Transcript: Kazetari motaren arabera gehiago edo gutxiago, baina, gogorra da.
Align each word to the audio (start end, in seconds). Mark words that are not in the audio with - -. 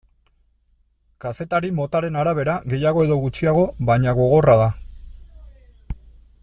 Kazetari 1.25 1.69
motaren 1.79 2.17
arabera 2.21 2.55
gehiago 2.73 3.05
edo 3.09 3.19
gutxiago, 3.27 3.67
baina, 3.91 4.17
gogorra 4.21 4.57
da. 4.65 4.71